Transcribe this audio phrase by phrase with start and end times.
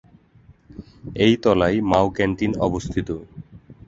[1.15, 3.09] এই তলায় "Mao canteen" অবস্থিত।